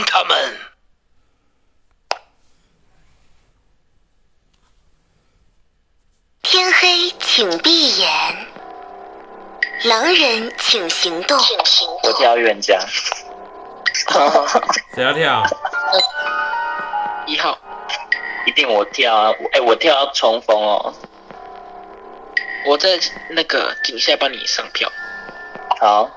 [0.00, 0.56] 帮他们。
[6.42, 8.46] 天黑，请闭眼。
[9.84, 11.38] 狼人，请行动。
[12.02, 12.80] 我跳预言家。
[14.94, 15.44] 谁要跳？
[17.26, 17.58] 一号，
[18.46, 19.34] 一定我跳啊！
[19.52, 20.94] 哎、我跳要冲锋哦。
[22.64, 22.98] 我在
[23.28, 24.90] 那个井下帮你上票。
[25.78, 26.10] 好。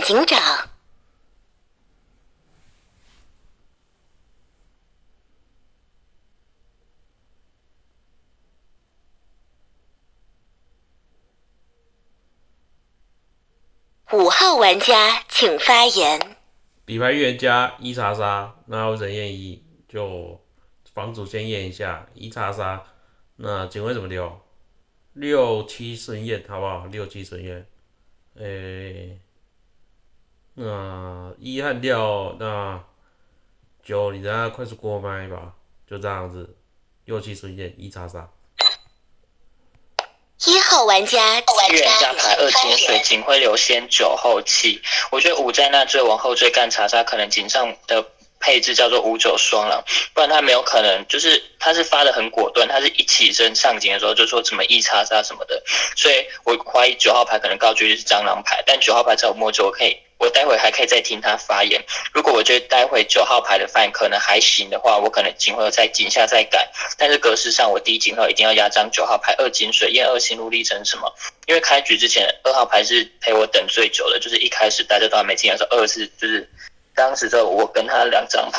[0.00, 0.68] 警长。
[14.12, 16.36] 五号玩家请发言。
[16.86, 20.40] 底牌预言家一查杀，那我人验一，就
[20.92, 22.84] 房主先验一下一查杀，
[23.34, 24.40] 那警徽怎么留？
[25.14, 26.86] 六七顺验好不好？
[26.86, 27.66] 六七顺验，
[28.34, 29.18] 诶、
[30.54, 32.80] 那一和六，那
[33.82, 35.52] 九你等下快速过麦吧，
[35.90, 36.56] 就这样子，
[37.04, 38.28] 六七顺验一查杀。
[40.46, 41.38] 一号玩家
[41.70, 44.80] 预言家牌二金水，警徽流先九后七。
[45.10, 48.06] 我觉得五在那最往后最干查杀，可能井上的
[48.38, 55.62] 配置叫做五九双狼，不然他没有可能，就是他是发的很果断，他是一起身上警的时候就说什么一叉杀什么的，
[55.96, 59.96] 所以我怀疑九号牌可能高居是蟑螂牌，但九号牌在我摸着我可以。
[60.24, 61.84] 我待会还可以再听他发言。
[62.12, 66.70] 如果我觉得待会九号牌的发言可能还行的话，我可能警徽再井下再改。
[66.96, 71.12] 但是格式上，我第一警徽一定要压张九号牌二金水，验二心路历程什么？
[71.46, 76.48] 因为开局之前二号牌是陪我等最久的，就是一开始大家都还没进来的时候，二是就是
[76.94, 78.58] 当时的我跟他两张牌，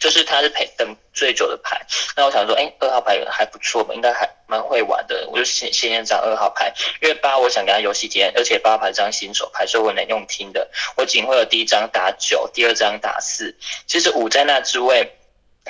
[0.00, 1.80] 就是他是陪等最久的牌。
[2.16, 10.68] 那我想说，哎，二号牌还不错吧，应该还蛮会玩的，我就先先验张二号牌，因为八我想给他游戏体验，而且八牌张新手牌，所以我能用听的。
[10.96, 13.56] 我仅会有第一张打九，第二张打四，
[13.86, 15.14] 其实五在那之位。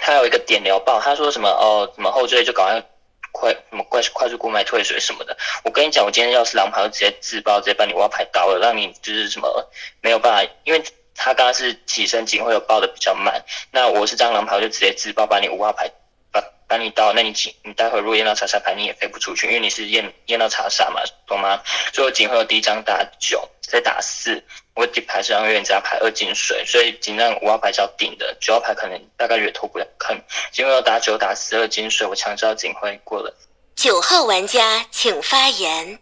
[0.01, 2.85] 他有一个点聊报，他说什么哦，什么后缀就搞快
[3.33, 5.37] 快什么快快速过麦退水什么的。
[5.65, 9.69] 我跟你讲，我今天要是狼牌，我直接自爆，直接把你挖牌倒了，让你就是什么
[10.01, 10.81] 没有办法，因为
[11.19, 15.91] 他刚刚是起身警会有报的比较慢，那我是张狼牌，我就直接自爆把你五号牌
[16.31, 21.61] 把把你到，那你警你待会如果验到查杀牌，你也飞不出去，因为你是验验到查杀嘛，懂吗？
[21.93, 24.43] 所以我警会有第一张打九，再打四。
[24.75, 30.17] 我底牌是让预言家牌二进水，所以尽量五号牌是要定的，九号牌可能大概也脱不了坑。
[30.57, 33.35] 因为要打九打四二金水，我强制要警徽过了。
[33.75, 35.99] 九号玩家请发言。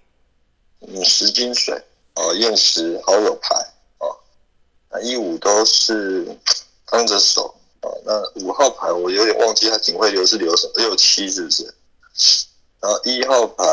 [0.86, 1.74] 嗯，十金水
[2.16, 3.48] 哦，验十好友牌
[5.00, 6.36] 一五都是
[6.84, 11.74] 刚着手啊，那五号牌我有点忘记他警徽流是流什么，六七是不是？
[12.80, 13.64] 然后一号牌，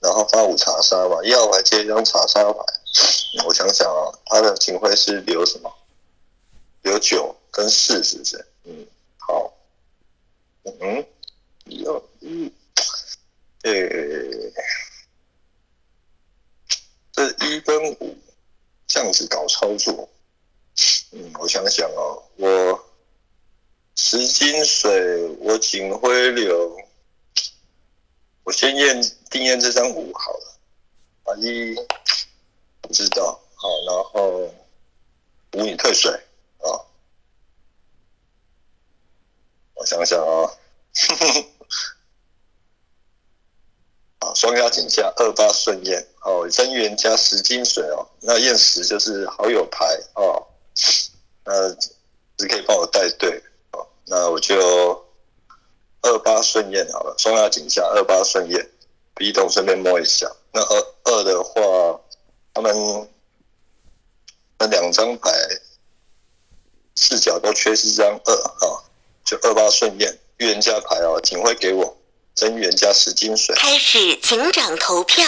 [0.00, 2.60] 然后发五查杀嘛，一号牌接一张查杀牌。
[3.46, 5.72] 我想想啊，他的警徽是留什么？
[6.82, 8.46] 留九跟四，是不是？
[8.64, 8.86] 嗯，
[9.18, 9.52] 好。
[10.80, 11.06] 嗯，
[11.64, 12.52] 一二一，
[13.62, 13.72] 呃，
[17.12, 18.16] 这一跟五
[18.86, 20.08] 这样子搞操作，
[21.12, 22.84] 嗯，我想想哦，我
[23.94, 26.76] 十金水，我警徽流，
[28.44, 29.00] 我先验
[29.30, 30.58] 定验这张五好了，
[31.24, 31.74] 啊一。
[32.80, 34.50] 不知道，好，然后
[35.52, 36.10] 五你退水
[36.56, 36.72] 啊，
[39.74, 40.50] 我想想啊，
[44.20, 50.46] 啊，双压井下二八顺验哦，真元加十金水哦，那验十就是好友牌哦，
[51.44, 51.70] 那
[52.36, 53.42] 只可以帮我带队
[53.72, 54.56] 哦，那我就
[56.02, 58.70] 二八顺验好了，双压井下二八顺验
[59.14, 62.00] ，B 动顺便摸一下，那二二的话。
[62.54, 62.74] 他们
[64.58, 65.30] 那两张牌
[66.96, 68.82] 视角都缺失张二啊，
[69.24, 71.96] 就二八顺验预言家牌哦，警徽给我
[72.34, 73.54] 真预言家十金水。
[73.54, 75.24] 开始警长投票。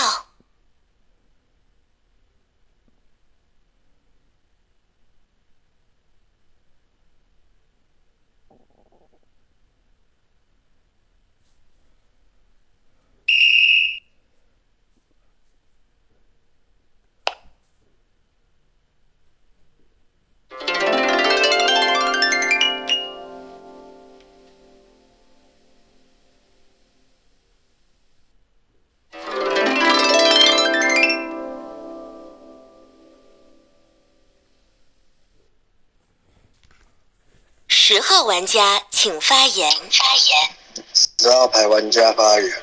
[37.92, 39.68] 十号玩家请发言。
[39.72, 40.84] 发言。
[40.94, 42.62] 十号牌玩家发言，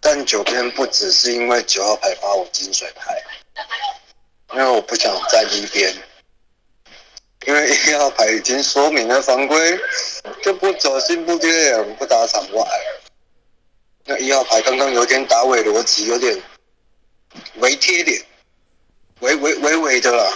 [0.00, 3.22] 但九边不只是因为九号牌发我金水牌，
[4.54, 5.94] 因为我不想站一边，
[7.46, 9.78] 因为一号牌已经说明了防规，
[10.42, 12.66] 就不走心不贴脸不打场外。
[14.06, 16.42] 那一号牌刚刚有点打伪逻辑，有点
[17.56, 18.24] 微贴脸，
[19.18, 20.32] 微微微微的啦，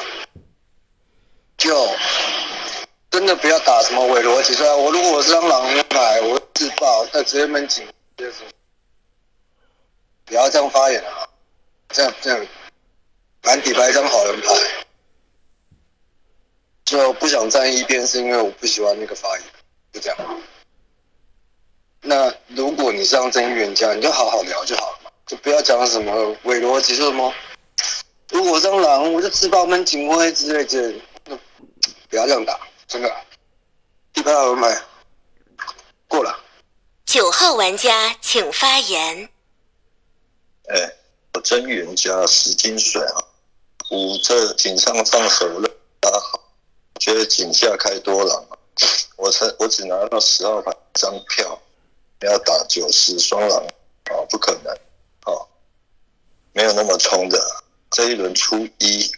[1.56, 1.90] 就
[3.14, 4.74] 真的不要打什么伪逻辑出来。
[4.74, 8.38] 我如果我是张狼牌，我自爆，那直接闷紧，就是
[10.24, 11.28] 不要这样发言啊，
[11.90, 12.46] 这样这样，
[13.44, 14.52] 满底牌一张好人牌，
[16.84, 19.46] 就不想站一边，是因为我不喜欢那个发言，
[19.92, 20.18] 就这样。
[22.00, 27.32] 那如果你是让真预言家，你就好好聊就好了嘛，就不要讲什么伪逻辑，说什么
[28.30, 31.38] 如果张狼我就自爆闷警徽之类之类的，
[32.08, 32.58] 不要这样打，
[32.94, 33.12] 真的。
[34.12, 34.84] 第八号牌
[36.06, 36.38] 过了。
[37.04, 39.28] 九号玩家请发言。
[40.68, 40.94] 哎，
[41.32, 43.18] 我真预言家十金水啊，
[43.90, 45.68] 五这井上放手了，
[45.98, 46.40] 打好，
[47.00, 48.46] 觉得井下开多狼，
[49.16, 51.60] 我才我只拿到十号牌一张票。
[52.20, 53.66] 要打九十双狼
[54.04, 54.72] 啊，不可能
[55.24, 55.34] 啊，
[56.52, 57.64] 没有那么冲的。
[57.90, 59.10] 这一轮出一，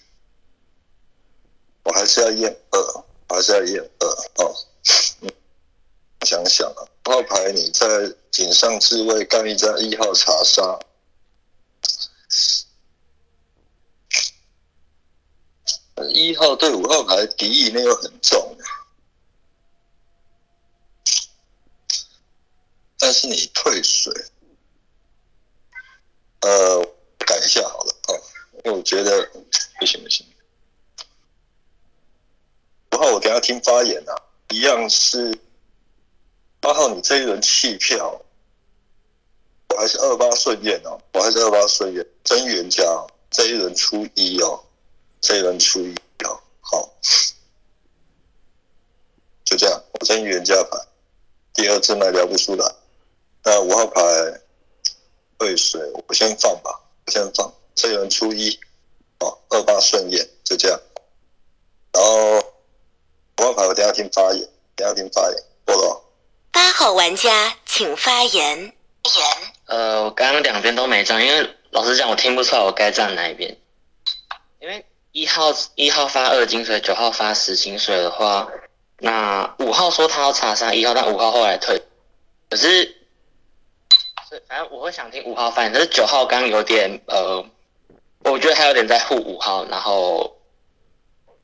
[1.82, 4.06] 我还是要验二，还是要验二
[4.44, 4.54] 哦。
[6.22, 7.86] 想想啊，号牌你在
[8.32, 10.78] 井上自卫干一张一号查杀，
[16.08, 18.58] 一号对五号牌敌意那又很重。
[22.98, 24.12] 但是你退水，
[26.40, 26.84] 呃，
[27.18, 28.20] 改一下好了哦，
[28.64, 29.30] 因为我觉得
[29.78, 30.26] 不行不行。
[32.92, 34.14] 五号我等下听发言啊，
[34.50, 35.38] 一样是
[36.60, 38.20] 八号你这一轮弃票，
[39.68, 42.82] 我还是二八顺验哦，我还是二八顺验，真预言家
[43.30, 44.64] 这一轮出一哦，
[45.20, 45.94] 这一轮出一
[46.24, 46.90] 哦，好，
[49.44, 50.78] 就这样，我真预言家牌，
[51.52, 52.74] 第二次还聊不出来。
[53.44, 54.00] 那五号牌
[55.38, 57.52] 兑水，我先放吧，我先放。
[57.74, 58.58] 这一轮出一，
[59.18, 60.80] 哦，二八顺验，就这样。
[61.92, 62.45] 然后
[63.38, 66.02] 五号牌我等下听发言，等下听发言，过了。
[66.50, 68.58] 八号玩家请发言。
[68.58, 68.72] 言。
[69.66, 73.56] 呃，我刚刚两边都没站，因为老实讲，我听不出来我该站哪一边。
[74.60, 78.48] 因为一号一号发二金水，九号发十金水的话，
[78.98, 81.82] 那五号说他要查杀一号，但五号后来退，
[82.50, 82.94] 可是。
[84.48, 87.42] 反正我会想听五号发言，可是九号刚有点呃，
[88.24, 90.36] 我觉得他有点在护五号，然后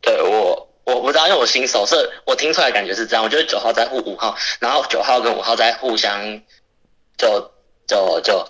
[0.03, 1.95] 对我我不知道，因为我新手，是
[2.27, 6.43] 我听出来感觉是这样，我觉得九号在护五号，然后九号跟五号在互相
[7.17, 7.53] 就
[7.87, 8.49] 就就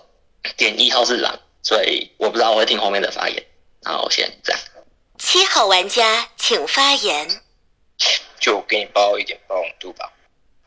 [0.57, 3.43] 点一号是狼，所以我不知道我会听后面的发言，
[3.81, 4.61] 然后先这样。
[5.17, 7.41] 七号玩家请发言。
[8.39, 10.11] 就给你包一点包容度吧，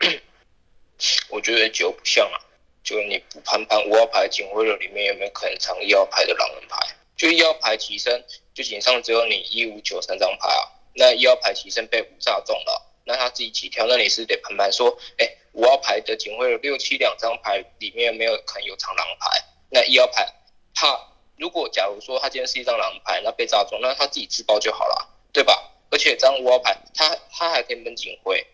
[1.28, 2.40] 我觉得九不像啊。
[2.82, 6.78] 就你不盘盘五号牌警徽流，里面有没有可能藏一号牌的狼人牌？
[7.16, 10.62] 就一号牌起身，就警上只有你一五九三张牌啊。
[10.96, 19.44] 那一号牌起身被五炸中了，那他自己起跳，那你是得盘盘说，哎，五号牌的警徽有六七两张牌里面没有可能有藏狼牌？
[19.70, 20.26] 那一号牌
[20.74, 25.72] 怕，如果假如说他今天是一张狼牌，那被炸中，那他自己自爆就好了，对吧？
[25.90, 28.46] 而且张五号牌他他还可以闷警徽，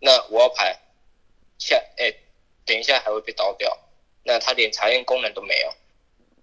[0.00, 0.78] 那五号牌
[1.58, 2.14] 下哎。
[2.66, 3.78] 等一下还会被刀掉，
[4.24, 5.72] 那他连查验功能都没有，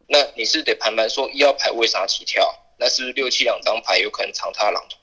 [0.08, 2.58] 那你是得盘盘说一号牌为啥起跳？
[2.78, 4.98] 那是不是六七两张牌有可能藏他狼同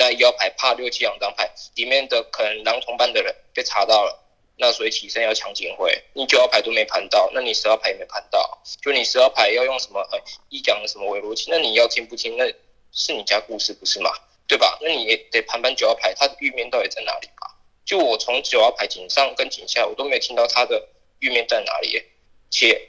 [0.00, 4.18] 那一号牌怕六七两张牌里面的可能狼同伴的人被查到了，
[4.56, 6.02] 那所以起身要抢警徽。
[6.14, 10.00] 你九号牌都没盘到，那你十号牌也没盘到，就你十号牌要用什么？
[10.10, 11.50] 呃，一讲什么伪逻辑？
[11.50, 12.38] 那你要听不听？
[12.38, 12.46] 那
[12.92, 14.10] 是你家故事不是吗？
[14.48, 14.78] 对吧？
[14.80, 17.54] 那你也得盘盘九号牌，它的玉面到底在哪里吧？
[17.84, 20.88] 就我从九号牌井上跟井下，我都没有听到他的
[21.18, 22.02] 玉面在哪里。
[22.48, 22.88] 且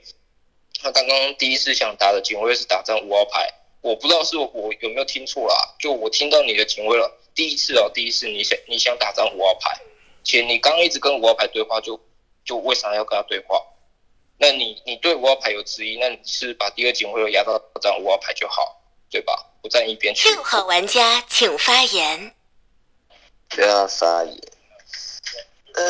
[0.81, 3.51] 他刚刚第一次想打的警徽是打张五号牌，
[3.81, 5.75] 我不知道是我有没有听错啦。
[5.79, 9.81] 就我听到你的警徽了，第一次哦，第一次你想你想打张五号牌，
[10.23, 11.99] 且你刚一直跟五号牌对话，就
[12.45, 13.61] 就为啥要跟他对话？
[14.37, 19.47] 那你你对五号牌有质疑，那你是把第二警徽压到张五号牌就好，对吧？
[19.61, 20.29] 不站一边去。
[20.29, 22.33] 六号玩家请发言。
[23.49, 24.35] 不要发言。
[25.73, 25.83] 哎，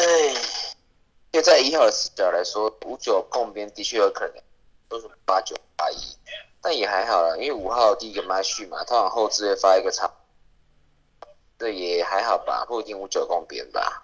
[1.32, 4.44] 就在一号的视角来说，五九碰边的确有可能
[4.90, 5.96] 都是八九八一，
[6.62, 10.14] 但也还好啦，因为五号第一个麦序嘛，他往后置会发一个长，
[11.58, 14.04] 这也还好吧，不一定五九共边吧。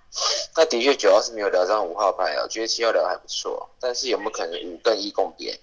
[0.55, 5.55] 那的确九号是没有聊张五号牌啊，我觉得七号聊得还不错，但是有没有可能五跟一共边？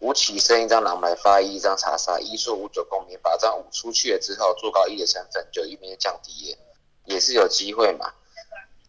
[0.00, 6.56] 五起身一张狼牌发一，张查杀，一说五九共边，把张五出去了之后，做高一的身份就一边降低，
[7.04, 8.12] 也是有机会嘛。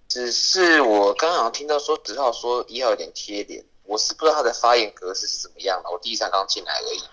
[0.08, 7.03] 只是我刚好听到说十号说一号有点贴脸，我是不知道他的发言格式是怎么样的，我第一场刚进来而已。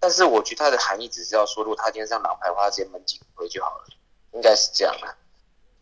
[0.00, 3.84] 但是我觉得它的含义只是要说，如果他今天上狼牌的话，直接闷警徽就好了，
[4.32, 5.14] 应该是这样的。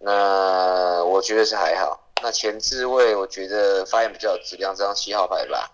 [0.00, 2.10] 那我觉得是还好。
[2.20, 5.70] 那前置位我觉得发言比较有质量，这张七号牌吧。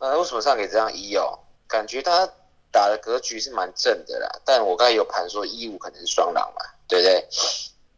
[0.00, 1.38] 那为什么上给这张一哦？
[1.68, 2.28] 感觉他
[2.72, 4.28] 打的格局是蛮正的啦。
[4.44, 7.28] 但我刚才有盘说一五可能是双狼嘛，对不对？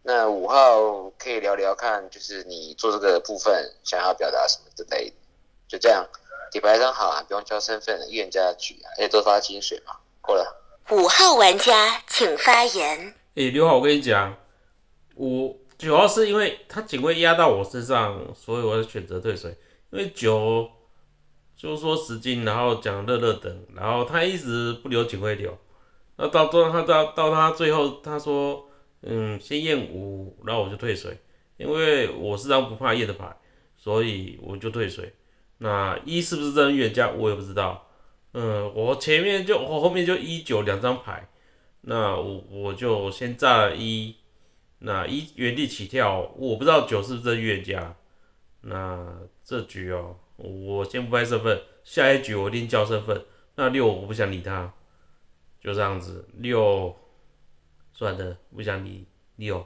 [0.02, 5.17] 那五号可以聊聊看，就是你做这个部分想要表达什么之类的，
[5.69, 6.07] 就这样。
[6.53, 10.63] 底牌张好啊，不用交身份，预言家举啊，而且都发金水嘛，过了。
[10.91, 13.15] 五号玩家请发言。
[13.37, 14.37] 诶，刘浩，我跟你讲，
[15.15, 19.57] 我九号是因为他警卫压到我身上，所以我选择退水。
[19.91, 20.71] 因为九
[21.57, 25.57] 就是说十斤，然后讲乐乐等，然后他一直不留警卫留，
[26.17, 28.69] 那到最后他到到他最后他说，
[29.01, 31.19] 嗯，先验五，然后我就退水，
[31.57, 33.35] 因为我是张不怕验的牌，
[33.79, 35.15] 所以我就退水。
[35.62, 37.87] 那一是不是真预言家，我也不知道。
[38.33, 41.28] 嗯，我前面就我后面就一九两张牌，
[41.83, 44.16] 那我我就先炸了一，
[44.81, 47.95] 那一原地起跳，我不知道九是不是真预言家。
[48.62, 53.25] 那这局哦，我先不拍身份，下一局我一定交身份。
[53.54, 54.73] 那六我不想理他，
[55.61, 56.28] 就这样子。
[56.38, 56.97] 六
[57.92, 59.64] 算了，不想理六。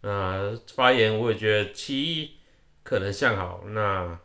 [0.00, 2.36] 那发言我也觉得七
[2.82, 3.62] 可能向好。
[3.66, 4.18] 那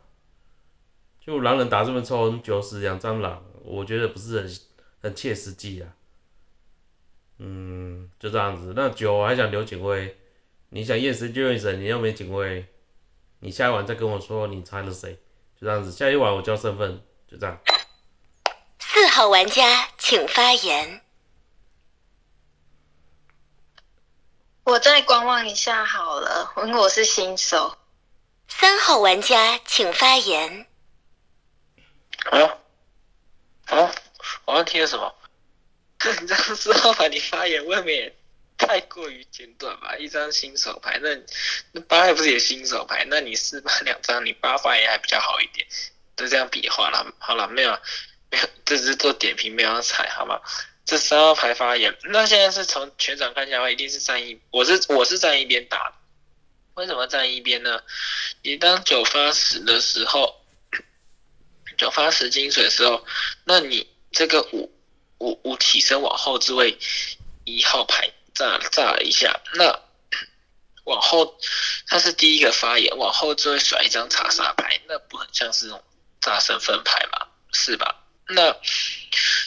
[1.26, 4.58] 就狼人打这么冲，九死两张狼，我觉得不是很
[5.02, 5.90] 很切实际啊。
[7.38, 8.72] 嗯，就这样子。
[8.76, 10.16] 那九还想留警徽，
[10.68, 12.64] 你想验神就验神，你又没警徽，
[13.40, 15.14] 你下一晚再跟我说你猜了谁，
[15.60, 15.90] 就这样子。
[15.90, 17.58] 下一晚我交身份，就这样。
[18.78, 21.00] 四号玩家请发言。
[24.62, 27.76] 我再观望一下好了，因为我是新手。
[28.46, 30.66] 三号玩家请发言。
[32.30, 32.58] 啊
[33.66, 33.94] 啊！
[34.44, 35.14] 我刚听了什么？
[36.20, 38.12] 你这张四号牌你发言未免
[38.58, 39.96] 太过于简短吧？
[39.96, 41.08] 一张新手牌，那
[41.72, 43.04] 那八也不是也新手牌？
[43.08, 45.66] 那你四八两张，你八发言还比较好一点。
[46.16, 47.70] 就这样比划了，好了，没有
[48.30, 50.40] 没有，这只是做点评，没有踩，好吗？
[50.84, 55.92] 这三号牌发言，那现在是从全场看下来，一定是站一，我是我是站一边打。
[56.74, 57.82] 为什么站一边呢？
[58.42, 60.40] 你当九发十的时候。
[61.76, 63.04] 九发十金水的时候，
[63.44, 64.72] 那你这个五
[65.18, 66.78] 五五起身往后置位
[67.44, 69.80] 一号牌炸炸了一下，那
[70.84, 71.38] 往后
[71.86, 75.84] 他是第一个发言，往后置位甩一张查杀牌，那不很像是那种
[76.20, 77.26] 炸身份牌吗？
[77.52, 78.04] 是吧？
[78.28, 78.56] 那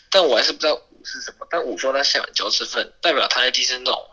[0.10, 4.10] 但我还是不知道五是什么，但五说他下完交身份，代表他一定是那种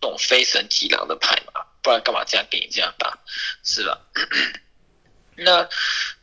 [0.00, 3.18] 那种非神级狼的牌嘛，不然干嘛这样给你这样打，
[3.62, 4.00] 是吧？
[5.36, 5.68] 那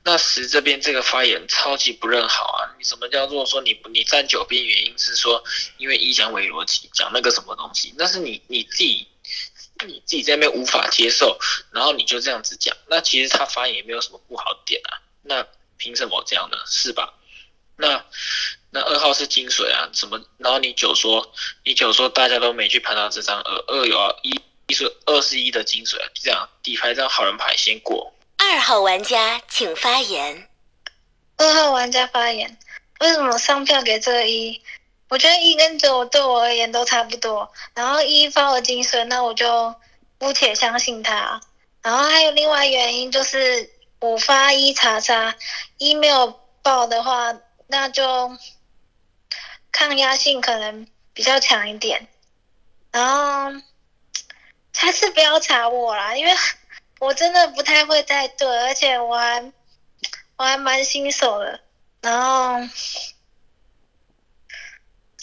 [0.03, 2.75] 那十这边这个发言超级不认好啊！
[2.77, 5.43] 你什么叫做说你你站九边原因是说
[5.77, 7.93] 因为一讲伪逻辑讲那个什么东西？
[7.97, 9.07] 那是你你自己
[9.85, 11.39] 你自己在那边无法接受，
[11.71, 15.01] 然后你就这样子讲，那其实他发言也没有什么不好点啊。
[15.23, 15.45] 那
[15.77, 16.57] 凭什么这样呢？
[16.65, 17.13] 是吧？
[17.77, 18.05] 那
[18.69, 20.23] 那二号是金水啊，怎么？
[20.37, 28.13] 然后你九说你九说大家都没去盘到这张二二有啊一一是二是一的金水啊，这样底牌张好人牌先过。
[28.43, 30.48] 二号玩家请发言。
[31.38, 32.57] 二号玩家发言，
[33.00, 34.60] 为什么上票给这个一？
[35.10, 37.53] 我觉得一跟九对我而言都差不多。
[37.75, 39.75] 然后一发了金水，那我就
[40.17, 41.39] 姑且相信他。
[41.83, 43.69] 然后还有另外原因就是
[44.00, 45.36] 五发一查查，
[45.77, 48.36] 一没有爆的话，那就
[49.71, 52.07] 抗压性可能比较强一点。
[52.91, 53.62] 然后
[54.75, 56.33] 还是不要查我啦，因为。
[57.01, 59.51] 我真的不太会带队，而且我还
[60.38, 61.60] 我还蛮新手的。
[62.00, 62.60] 然后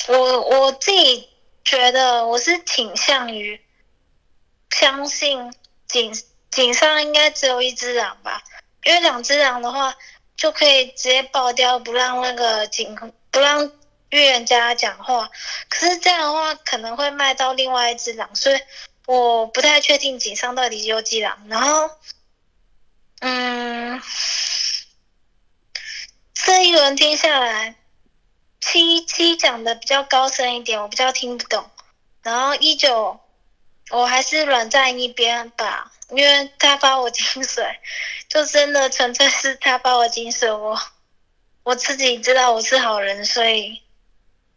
[0.09, 1.29] 我我自己
[1.65, 3.65] 觉得我是倾向于
[4.71, 5.55] 相信
[5.87, 6.13] 井
[6.51, 8.43] 井上应该只有一只狼吧，
[8.83, 9.97] 因为两只狼的话
[10.37, 12.97] 就可以直接爆掉，不让那个井
[13.31, 13.71] 不让
[14.11, 15.31] 预言家讲话。
[15.69, 18.59] 可是这样的话可能会卖到另外一只狼，所以。
[19.09, 21.91] 我不太确定井上到底有几狼，然后，
[23.21, 24.03] 嗯，
[26.35, 27.75] 这一轮听下来，
[28.61, 31.71] 七七讲的比较高深一点，我比较听不懂。
[32.23, 33.19] 然后一九
[33.88, 37.65] 我还是软站一边吧，因为他发我金水，
[38.29, 40.79] 就真的纯粹是他发我金水，我
[41.65, 43.81] 我自己知道我是好人，所以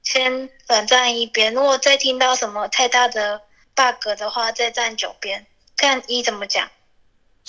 [0.04, 1.54] 先软站一边。
[1.54, 3.42] 如果再听到什么太大的
[3.82, 6.70] bug 的话，再站九边，看一怎么讲。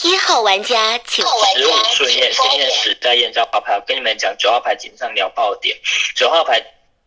[0.02, 1.30] 一号玩家请十
[1.66, 5.78] 五顺验先验时代验证号牌，我跟你们讲，九号牌井上聊爆点，
[6.16, 6.64] 九号牌。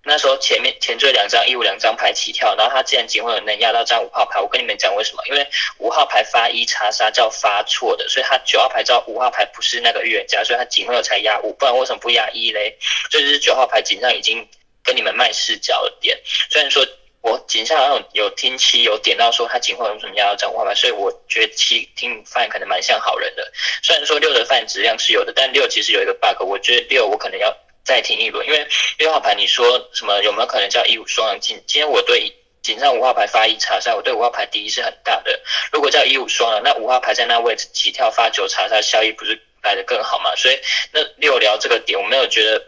[0.08, 5.24] 那时候前面前缀两张一五两张牌起跳，然后他既然警会有能压到张五号牌，我跟你们讲为什么？
[5.26, 12.78] 因为五号牌发一查杀叫发错的，所以他九号牌知道五号牌不是那个预言家，所以他警会有才压五，不然为什么不压一嘞？
[13.10, 14.48] 所以就是九号牌警上已经
[14.84, 16.16] 跟你们卖视角了点，
[16.52, 16.86] 虽然说
[17.26, 23.52] 我警上好像有听七有点到说他警徽为什么压到张五号牌，所以我觉得七听犯可能蛮像好人的，
[23.84, 27.54] 虽然说六的范质量是有的，但六其实有一个 bug，我觉得六我可能要。
[27.86, 28.68] 再听一轮，因为
[28.98, 31.40] 六号牌你说什么有没有可能叫一五双狼？
[31.40, 35.40] 今今天我对警上五号牌发一查杀，我对五号牌敌意是很大的。
[35.72, 40.36] 如果叫一五双狼，那五号牌在那位置起跳发九查杀，效益不是来的更好吗？
[40.36, 40.60] 所以
[40.92, 42.60] 那六聊这个点，我没有觉得，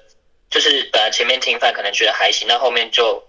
[0.51, 3.26] 就是本来前面听饭可能觉得还行，那后面就。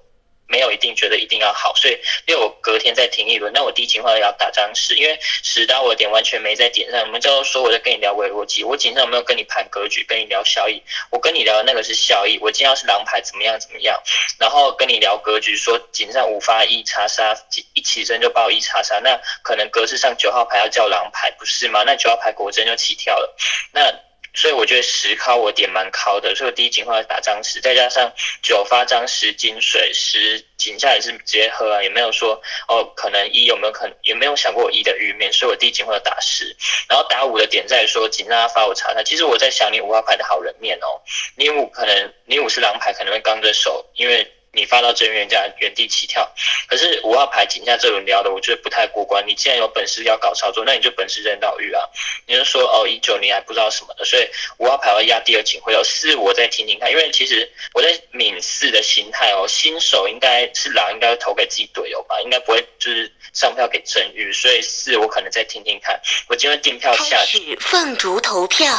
[0.48, 7.00] 没有一定觉得一定要好，所以因为我隔天再听一轮，那我第一情况要打张十，因为十到我点完全没在点上。
[7.02, 10.82] 我们就说我在跟你聊微逻辑，我紧上有没有跟你盘格局，跟你聊效益？
[11.10, 14.02] 我跟你聊的那个是效益，我今天要是狼牌怎么样怎么样，
[14.38, 17.36] 然后跟你聊格局，说紧上五发一查杀，
[17.74, 21.82] 一起身就爆一查杀，那可能格式上九号牌要叫狼牌不是吗？
[21.84, 23.36] 那九号牌果真就起跳了，
[23.72, 24.07] 那。
[24.34, 36.56] 所以我觉得十靠我点蛮靠的，所以我第一情况打张十，再加上九发张十金水十井下也是直接喝啊，也没有说哦可能一有没有可能也没有想过一的预面，所以我第一情况打十，
[36.88, 41.00] 然后打五的点在说警让他发我查他，其实我在想你五号牌的好人面哦，
[41.36, 44.30] 你五可能你五是狼牌可能会刚着手，因为。
[44.52, 46.28] 你发到真冤家原地起跳，
[46.66, 49.24] 可是五号牌井下这轮聊的，我觉得不太过关。
[49.26, 51.84] 你既然有本事要搞操作，那你就本事扔到玉啊！
[52.26, 56.90] 你就说哦，一九你还不知道什么的，所以五号牌要压第二警徽有四，我再听听看。
[56.90, 66.00] 因为其实我在抿四的心态哦，新手应该是狼，应该投给自己队友吧，应该不会就是上票给真玉，所以四我可能再听听看。
[66.28, 68.74] 我今天订票下去，凤竹投票。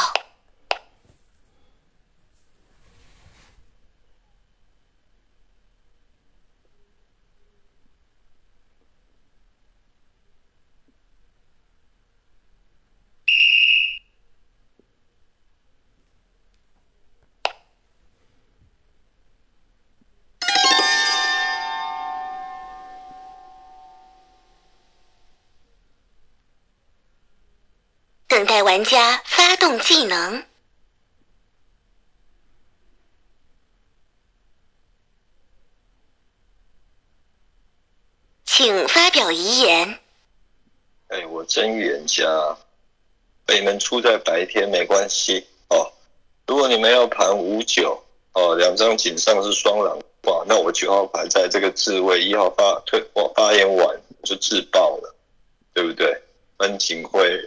[28.80, 30.42] 玩家发动技能，
[38.46, 39.98] 请发表遗言。
[41.08, 42.24] 哎，我真预言家，
[43.44, 45.92] 北门出在白天没关系哦。
[46.46, 55.14] 如果你们要盘五九哦，两张井上是双狼哇，那我九号牌在这个自位一号发退我发言完就自爆了，
[55.74, 56.18] 对不对？
[56.56, 57.46] 分警会。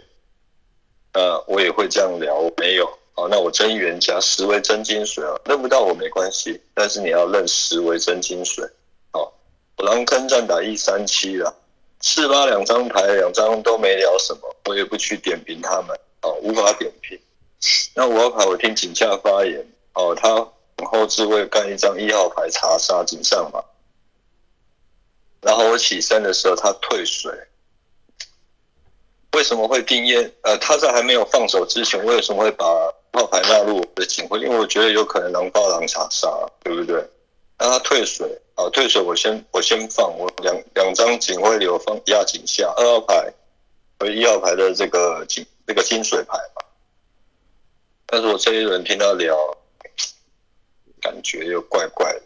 [1.14, 8.68] 呃，我也会这样聊，没有，好，那我真预言家十为真金水啊，认不到我没关系，但是你要认十为真金水，
[9.12, 9.32] 好，
[9.76, 11.54] 狼坑战打一三七了，
[12.00, 17.16] 四八两张牌，两张都没聊什么，我也不去点评他们，哦，无法点评。
[17.94, 23.62] 那五号牌我听井下发言，哦，他往后置位干一张一号牌查杀井上嘛，
[25.42, 27.32] 然后我起身的时候他退水。
[29.34, 30.32] 为什么会定验？
[30.42, 32.64] 呃，他在还没有放手之前，为什么会把
[33.12, 34.40] 炮牌纳入我的警徽？
[34.40, 36.28] 因为我觉得有可能狼爆狼查杀，
[36.62, 36.96] 对不对？
[37.58, 43.32] 让他退水，啊，退水，我先我先放，我两两张警徽流放压井下，二号牌
[43.98, 46.62] 和一号牌的这个金这个金水牌嘛。
[48.06, 49.36] 但是我这一轮听他聊，
[51.00, 52.22] 感觉又怪怪的，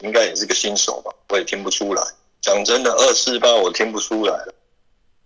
[0.00, 2.02] 应该也是个新手吧，我也听不出来。
[2.40, 4.54] 讲真的，二四八我听不出来了。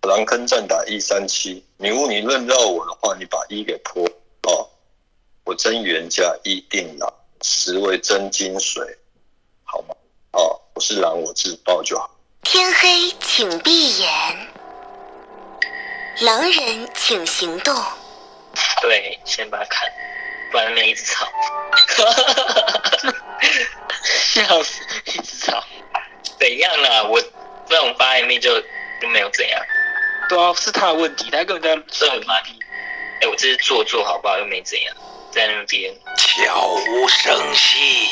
[0.08, 4.04] 狼坑战打一三七，女巫你论到我的话，你把一给破
[4.42, 4.68] 哦。
[5.44, 7.12] 我真原价一定狼，
[7.42, 8.84] 十为真金水，
[9.62, 9.94] 好吗？
[10.32, 12.10] 哦，我是狼，我自爆就好。
[12.42, 14.08] 天黑，请闭眼。
[16.22, 17.72] 狼人请行动。
[18.80, 19.88] 对，先把它砍，
[20.50, 21.28] 不然那一直吵。
[24.02, 25.62] 笑死，一直吵。
[26.40, 27.04] 怎样啦？
[27.04, 27.22] 我
[27.68, 28.60] 这种发 M 就
[29.00, 29.64] 就没有怎样。
[30.28, 32.58] 对啊，是他的问题，他根本在设马屁。
[33.20, 34.38] 哎，我这是做作好不好？
[34.38, 34.96] 又没怎样，
[35.30, 38.08] 在那边悄无声息。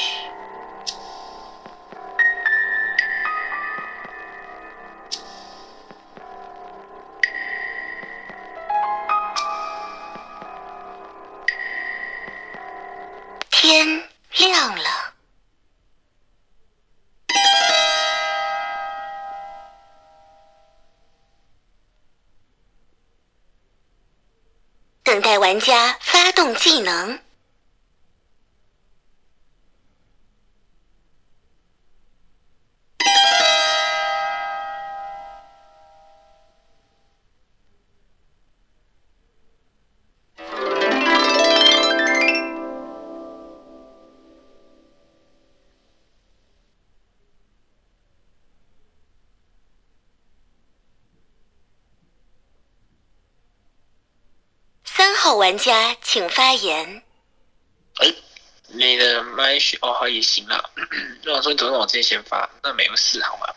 [25.51, 27.19] 玩家发动技能。
[55.37, 57.03] 玩家请发言。
[57.97, 58.15] 哎，
[58.69, 60.71] 你的麦序哦，好也行啦。
[61.25, 63.55] 如果说你总是往这边先发，那没有事好吗？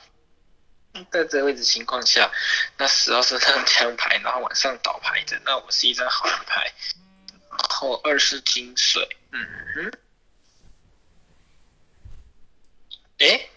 [1.12, 2.32] 在这个位置情况下，
[2.78, 6.72] 那十号是张枪牌，然后往上倒牌的，那我是一张好人牌，
[7.50, 9.92] 然后二是金水，嗯哼。
[13.20, 13.50] 哎，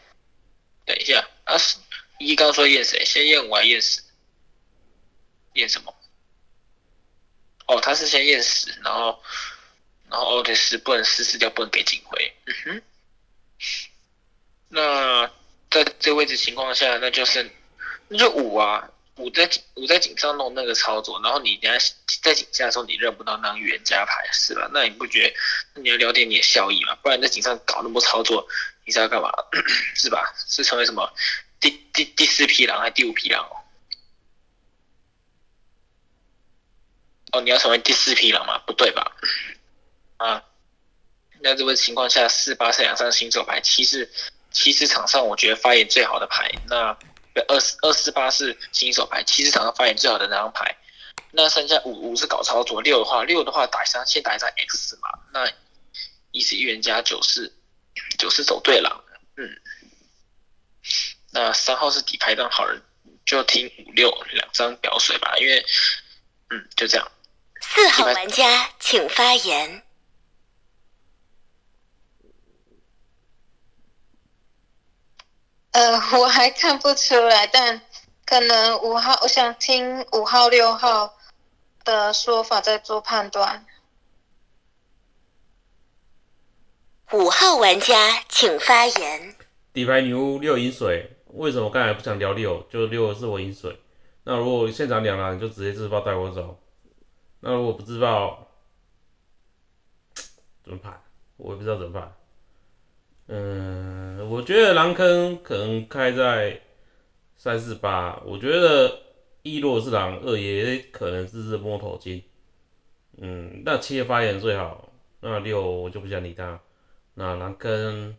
[0.85, 1.57] 等一下，啊
[2.19, 3.05] 一刚说验谁？
[3.05, 4.03] 先验我还验十？
[5.55, 5.95] 验什么？
[7.67, 9.21] 哦，他是先验十，然后，
[10.09, 12.37] 然后哦对，十不能十死掉，不能给警徽。
[12.47, 12.83] 嗯哼。
[14.69, 15.31] 那
[15.71, 17.51] 在这位置情况下，那就是
[18.09, 24.69] 那就五啊，五在五在警上弄那个操作，然后你等下在警下的时候你认不到那张预言家牌是吧？
[24.73, 25.29] 那你不觉
[25.75, 26.95] 得你要了解你的效益嘛？
[26.97, 28.47] 不然在警上搞那么多操作，
[28.85, 29.33] 你是要干嘛？
[29.97, 30.33] 是吧？
[30.49, 31.13] 是成为什么
[31.59, 33.57] 第第第四匹狼还是第五匹狼哦？
[37.33, 38.59] 哦，你要成为第四匹狼吗？
[38.67, 39.17] 不对吧？
[40.17, 40.43] 啊，
[41.41, 44.11] 那这个情况下，四八是两张新手牌，七是
[44.51, 46.51] 七是场上我觉得发言最好的牌。
[46.69, 46.97] 那
[47.49, 50.77] 二四二四八是新手牌，七是场上发言最好的那张牌。
[51.33, 55.11] 那剩下五五是搞操作，六的话六的话打一张先打一张 X 嘛。
[55.33, 55.53] 那
[56.31, 57.53] 一是预言家，九是
[58.17, 59.05] 九是走对狼，
[59.37, 59.51] 嗯。
[61.33, 62.81] 那三号是底牌当好人，
[63.27, 65.63] 就听五六两张表水吧，因为
[66.49, 67.07] 嗯就这样。
[67.69, 69.83] 四号玩家请发言。
[75.73, 77.83] 呃， 我还看不出来，但
[78.25, 81.19] 可能五号，我想听五号、六号
[81.85, 83.67] 的说法再做判断。
[87.13, 89.37] 五号玩家请发言。
[89.75, 92.63] 底牌女巫六饮水，为什么刚才不想聊六？
[92.71, 93.79] 就六是我饮水。
[94.25, 96.59] 那如果现场两狼，你就直接自爆带我走。
[97.49, 98.49] 那如果不自爆，
[100.65, 101.01] 怎么判？
[101.37, 102.13] 我也不知道怎么办。
[103.29, 106.61] 嗯，我觉得狼坑可能开在
[107.37, 108.21] 三四八。
[108.25, 108.99] 我觉得
[109.45, 112.21] 一如果是狼，二也可能是摸头金。
[113.19, 114.91] 嗯，那七的发言最好。
[115.21, 116.59] 那六我就不想理他。
[117.15, 118.17] 那狼坑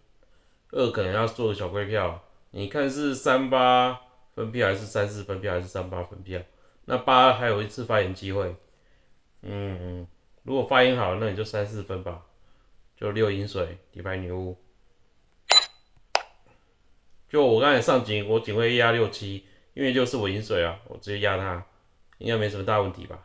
[0.71, 2.23] 二可能要做个小龟票。
[2.51, 3.99] 你看是三八
[4.35, 6.41] 分票还是三四分票还是三八分票？
[6.85, 8.55] 那八还有一次发言机会。
[9.49, 10.07] 嗯嗯，
[10.43, 12.21] 如果发音好，那你就三四分吧，
[12.97, 14.57] 就六饮水底牌女巫。
[17.29, 21.65] 就我刚才上警，我警会压六七，因为就是我饮水啊，我直接压他，
[22.17, 23.19] 应该没什么大问题吧？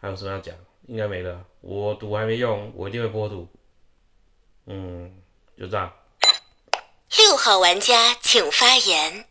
[0.00, 0.54] 还有什么要讲？
[0.86, 1.44] 应该没了。
[1.60, 3.48] 我赌还没用，我一定会破赌。
[4.66, 5.22] 嗯，
[5.56, 5.92] 就这样。
[7.16, 9.24] 六号玩家请发言。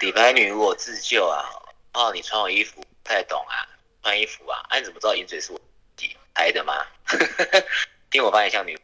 [0.00, 1.44] 底牌女巫我自救啊！
[1.92, 3.77] 哦，你穿我衣服，不太懂啊。
[4.02, 4.64] 穿衣服啊？
[4.68, 5.60] 啊，你怎么知道饮水是我
[6.34, 6.86] 拍的吗？
[8.10, 8.78] 听我发言像女，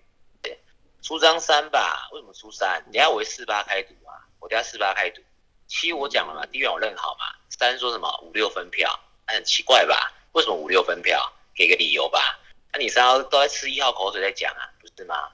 [1.02, 2.08] 出张三吧？
[2.12, 2.82] 为什么出三？
[2.84, 5.22] 等下我会四八开赌啊，我等下四八开赌。
[5.66, 7.34] 七我讲了嘛，第一我认好嘛。
[7.48, 9.00] 三说什么五六分票？
[9.26, 10.12] 很奇怪吧？
[10.32, 11.32] 为什么五六分票？
[11.54, 12.38] 给个理由吧。
[12.72, 15.30] 那你三号都在吃一号口水在讲啊，不是吗？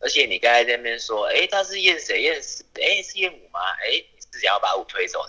[0.00, 2.64] 而且你刚才在那边说，哎，他是验谁验四？
[2.74, 3.60] 哎，是验五吗？
[3.80, 5.24] 哎，你是想要把五推走？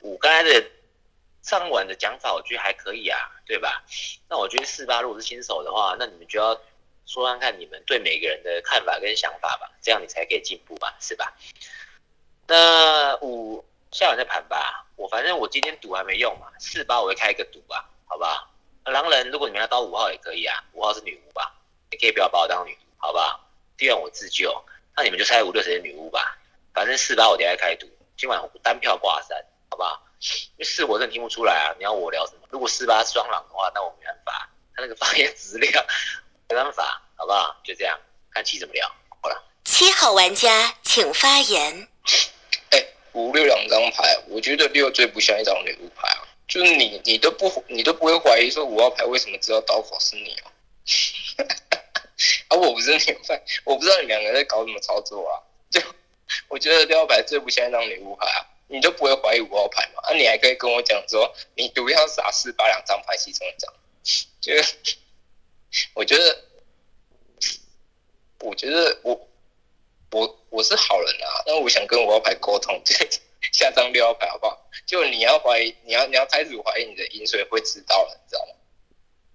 [0.00, 0.66] 五刚才的。
[1.46, 3.84] 上晚的讲法我觉得还可以啊，对吧？
[4.28, 6.60] 那我觉得四八如果是新手的话，那你们就要
[7.06, 11.32] 说看看你们对每个人的看法跟想法吧，这样你才可以进步吧，是吧？
[12.48, 18.50] 那五下晚再盘吧，我反正我今天赌还没用嘛，四八我会开一个赌吧，好不好？
[18.82, 21.54] 狼人如果你们要刀五号也可以啊，五号是女巫吧，
[21.92, 23.48] 你可以不要把我当女巫，好不好？
[23.76, 24.64] 第二我自救，
[24.96, 26.36] 那你们就猜五六谁是女巫吧，
[26.74, 29.44] 反正四八我等下开赌，今晚单票挂三，
[29.76, 30.02] 好不好？
[30.56, 31.74] 因为四我真的听不出来啊！
[31.76, 32.48] 你要我聊什么？
[32.48, 35.84] 如果四八双狼的话，那我没办法，他那个发言质量
[36.48, 37.54] 没办法，好不好？
[37.62, 37.98] 就这样，
[38.32, 38.90] 看七怎么聊。
[39.20, 41.86] 好了，七号玩家请发言。
[42.70, 46.24] 哎，五六两张牌，我觉得六最不像一张女巫牌啊！
[46.48, 50.48] 就是你，你都不，你都不会怀疑说五号牌为什么知道刀口是你哦？
[52.48, 55.36] 啊，我不是女巫牌，我不知道你们两个在搞什么操作啊！
[55.70, 55.82] 就
[56.48, 58.55] 我觉得六号牌最不像一张女巫牌啊！
[58.68, 60.02] 你都不会怀疑五号牌嘛？
[60.02, 63.72] 啊，你还可以跟我讲说，你毒要撒四八两张牌其中一张，
[64.40, 64.74] 就是
[65.94, 66.44] 我觉得，
[68.40, 69.28] 我觉得我
[70.10, 72.94] 我我是好人啊，但我想跟五号牌沟通，就
[73.52, 74.68] 下张六号牌好不好？
[74.86, 78.52] 就你要怀疑，你要你要开始怀疑你的饮水会知道了，你知道吗？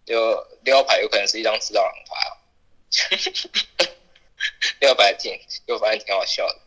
[0.06, 2.36] 就六号牌有可能是一张知道狼牌啊，
[4.82, 6.60] 六号牌挺，就发现挺好笑的，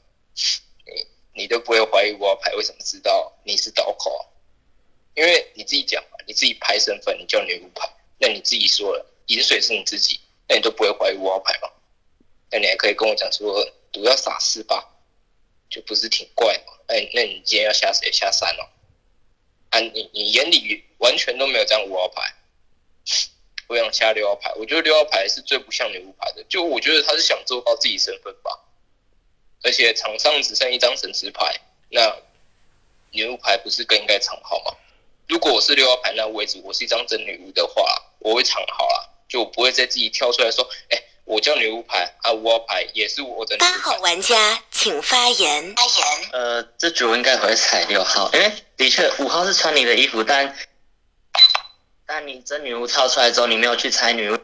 [1.34, 4.26] 你都不会怀疑五号牌为什么知道你是刀口、
[5.14, 11.68] 因为你自己讲嘛，你自己拍身份，你叫女巫牌，那你自己说了饮水是你自己，那你都不会怀疑五号牌吗？
[12.50, 14.96] 那你还可以跟我讲说毒要撒四吧，
[15.68, 16.72] 就不是挺怪吗？
[16.86, 18.68] 那那你今天要下谁下三哦？
[19.70, 22.22] 啊，你你眼里完全都没有这样五号牌，
[23.66, 28.60] 我想下六号牌，我觉得六号牌是最不像女巫牌的，就我觉得他是想做到自己身份吧，
[29.64, 32.14] 而且场上只剩一张神职牌，那
[33.10, 34.76] 女巫牌不是更应该藏好吗？
[35.26, 37.82] 如果我是六号牌那位置，我是一张真女巫的话，
[38.18, 43.78] 我会藏好啦，就我不会再自己跳出来说，哎、我叫女巫牌啊，五号牌也是我的女巫八。
[43.78, 45.74] 号玩家请发言。
[45.74, 50.54] 发言，呃，这局我应该会踩六号，因为的确五号是穿你的衣服，但
[52.04, 54.38] 但你真女巫跳出来之后，你没有去猜女巫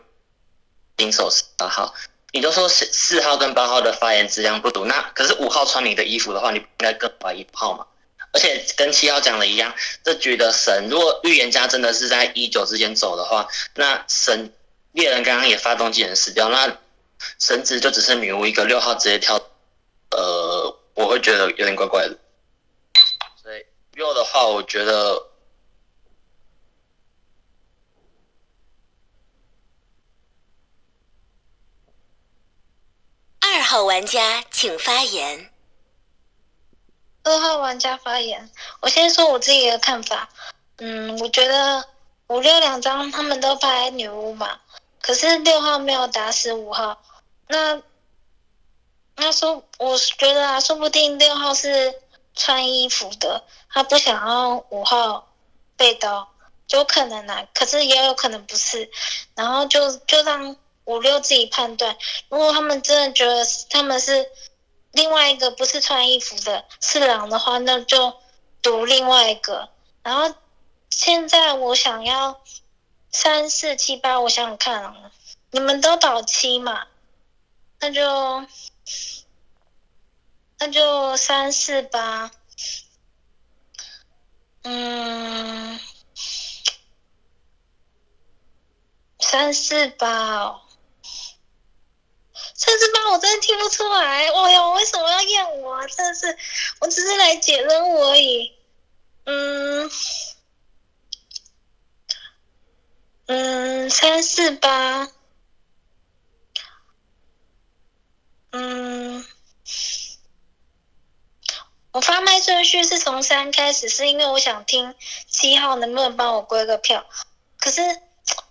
[0.96, 1.94] 新手是八号，
[2.32, 7.86] 你都说四四号跟八号的发言质量不足，那可是五号穿你的衣服的话，你应该更怀疑五号吗？
[8.32, 14.54] 而且跟七号讲的一样，这局的神，如果预言家真的是在一九之间走的话，那神
[14.92, 16.78] 猎人刚刚也发动技能死掉，那
[17.40, 19.36] 神职就只剩女巫一个，六号直接跳，
[20.12, 22.16] 呃，我会觉得有点怪怪的。
[23.42, 25.20] 所以六的话，我觉得
[33.52, 35.50] 二号玩家请发言。
[37.24, 38.48] 二号玩家发言，
[38.80, 40.28] 我先说我自己的看法。
[40.78, 41.84] 嗯，我觉得
[42.28, 44.60] 五六两张他们都拍女巫嘛，
[45.02, 47.02] 可是六号没有打死五号。
[47.48, 47.82] 那
[49.16, 52.00] 那说，我觉得啊，说不定六号是
[52.36, 55.28] 穿衣服的，他不想要五号
[55.76, 56.32] 被刀，
[56.68, 58.88] 有可能啊，可是也有可能不是。
[59.34, 60.56] 然后就就让
[60.90, 61.96] 五六自己判断，
[62.28, 64.28] 如果他们真的觉得他们是
[64.90, 68.16] 另外一个不是穿衣服的是狼的话，那就
[68.60, 69.68] 读另外一个。
[70.02, 70.34] 然后
[70.90, 72.40] 现在我想要
[73.12, 75.12] 三四七八，我想想看啊，
[75.52, 76.88] 你们都倒七嘛，
[77.78, 78.44] 那就
[80.58, 82.32] 那就三四八，
[84.62, 85.78] 嗯，
[89.20, 90.62] 三四八哦。
[92.60, 95.86] 三四八我真的听不出来，哎呦，为什么要验我啊？
[95.86, 96.36] 真的是，
[96.78, 98.52] 我只是来解任务而已。
[99.24, 99.90] 嗯
[103.24, 105.10] 嗯，三四八，
[108.52, 109.24] 嗯，
[111.92, 114.94] 我发麦顺序是从三开始，是因为我想听
[115.26, 117.06] 七号能不能帮我归个票，
[117.58, 117.80] 可是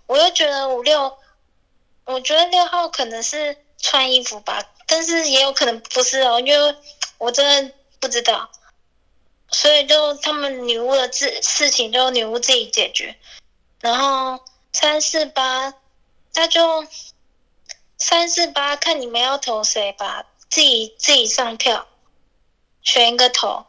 [0.07, 1.15] 我又觉得五六，
[2.05, 6.75] 我觉得六号可能是穿衣服吧，但是也有可能不是哦，因为
[7.17, 8.49] 我真的不知道。
[9.51, 13.17] 所以就他们女巫的事事情就女巫自己解决，
[13.79, 15.73] 然后三四八，
[16.35, 16.85] 那就
[17.97, 21.87] 三四八看你们要投谁吧，自己自己上票，
[22.83, 23.65] 选一个头，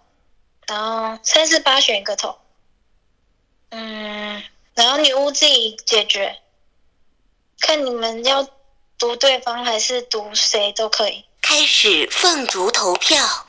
[0.66, 2.38] 然后三四八选一个头，
[3.70, 4.42] 嗯，
[4.74, 6.42] 然后女巫自己解决，
[7.58, 8.46] 看你们要
[9.00, 11.24] 读对方还是读谁都可以。
[11.40, 13.46] 开始凤竹投票。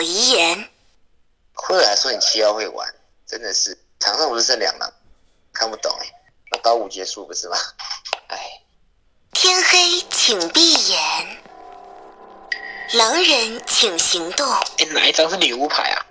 [0.00, 0.68] 遗言。
[1.54, 2.94] 或者来说你七号会玩，
[3.26, 4.90] 真的是场上不是剩两狼，
[5.52, 6.06] 看不懂哎。
[6.52, 7.56] 那高五结束不是吗？
[8.28, 8.38] 哎，
[9.32, 11.36] 天黑，请闭眼。
[12.94, 14.50] 狼人请行动。
[14.78, 16.06] 哎，哪一张是女巫牌啊？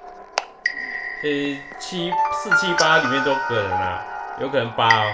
[1.24, 4.06] 诶，七四七八里面都可能啊，
[4.40, 5.12] 有可能八哦，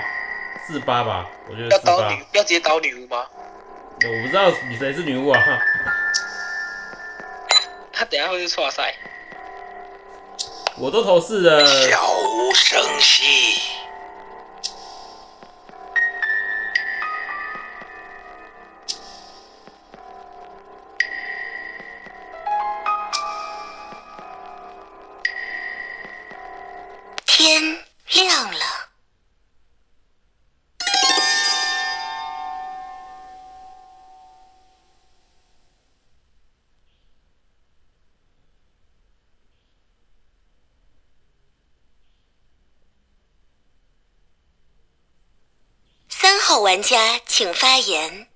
[0.68, 1.92] 四八吧，我觉得四八。
[1.92, 3.26] 要刀女，要直接刀女巫吗？
[3.34, 5.40] 我不知道你谁是女巫啊，
[7.95, 8.93] 他等下会是错赛。
[10.77, 11.89] 我都投四了。
[11.89, 13.75] 悄无声息。
[46.65, 48.28] 玩家请发言。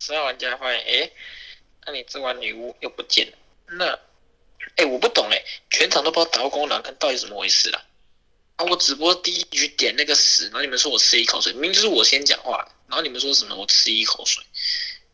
[0.00, 1.12] 十二玩家发言，哎，
[1.86, 3.38] 那你这碗女巫又不见了，
[3.68, 3.86] 那，
[4.74, 5.40] 哎，我不懂哎，
[5.70, 7.84] 全场都不知道打过公狼，看到底怎么回事啊？
[8.56, 14.42] 啊，我直播第一局点那个屎，然后你们说我吃一口水，明明就是我先讲话，然后你们说什么我吃一口水，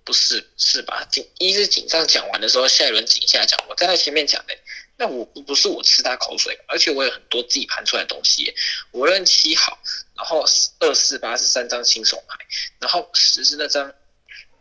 [0.03, 1.07] 不是是吧？
[1.13, 4.57] 景一是井上讲完的时候，下一轮井下讲，我站在前面讲的，
[4.97, 8.55] 那我不不是我吃他口水，而且我有很多自己盘出来的东西，
[8.91, 9.79] 我认七好，
[10.17, 10.45] 然后
[10.81, 12.39] 二四八是三张新手牌，
[12.81, 13.93] 然后十是那张。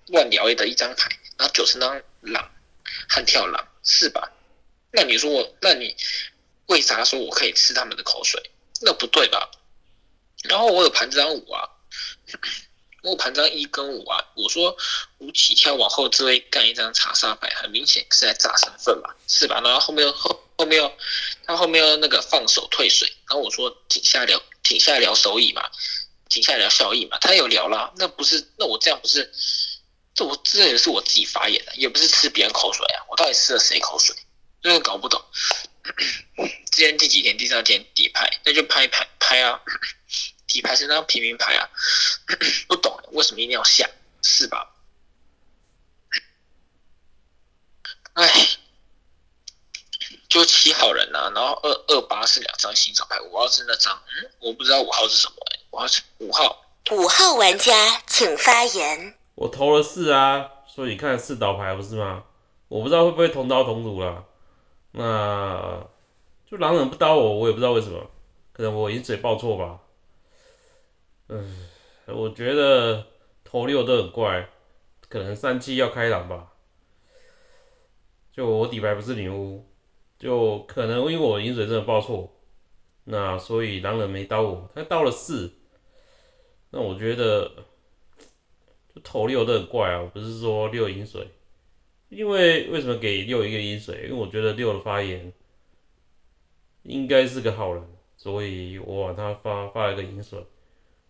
[0.09, 2.51] 乱聊的一张牌，然后九是那张狼
[3.09, 4.31] 悍跳狼，是吧？
[4.91, 5.97] 那你说我，那你
[6.67, 8.51] 为啥说我可以吃他们的口水？
[8.81, 9.49] 那不对吧？
[10.43, 11.67] 然后我有盘这张五啊，
[13.01, 14.23] 我盘张一跟五啊。
[14.35, 14.77] 我说
[15.17, 19.59] 五起跳往后这位干一张查杀牌，很明显是在炸身份嘛，是吧？
[19.61, 20.97] 然后后面后后面又
[21.45, 25.69] 他后面又那个放手退水，然后我说停下聊停下聊手椅嘛，
[26.29, 29.31] 停下聊效益嘛，他有聊啦，那不是那我这样不是？
[30.15, 33.03] 这我这也是我自己发言的，也不是吃别人口水啊！
[33.09, 34.15] 我到底吃了谁口水？
[34.61, 35.21] 真的搞不懂。
[36.71, 37.37] 今天第几天？
[37.37, 39.59] 第三天底牌，那就拍拍拍啊！
[40.47, 41.69] 底牌是那张平民牌啊！
[42.69, 43.89] 不懂为什么一定要下，
[44.23, 44.73] 是吧？
[48.13, 48.47] 哎，
[50.35, 56.61] 就七号人呐，然后二二八是两张新手牌，五号是那张，嗯，我不知道五号是什么哎，五号是五号。
[56.91, 59.15] 五号玩家请发言。
[59.35, 62.25] 我投了四啊，所以你看四倒牌不是吗？
[62.67, 64.25] 我不知道会不会同刀同组啦。
[64.91, 65.87] 那
[66.51, 68.05] 就狼人不刀我，我也不知道为什么，
[68.51, 69.79] 可能我饮水报错吧。
[71.29, 71.69] 嗯，
[72.07, 73.05] 我觉得
[73.45, 74.49] 投六都很怪，
[75.07, 76.51] 可能三七要开狼吧。
[78.33, 79.65] 就我底牌不是女巫，
[80.25, 82.35] 就可能因为我饮水真的报错，
[83.03, 85.53] 那所以狼人没刀我，他刀了四，
[86.71, 87.45] 那我觉得
[88.93, 89.01] 就。
[89.03, 91.27] 投六都很怪啊，不是说六饮水，
[92.07, 94.03] 因为为什么给六一个饮水？
[94.05, 95.33] 因为我觉得六的发言
[96.83, 97.83] 应该是个好人，
[98.15, 100.39] 所以我往他发发了个饮水。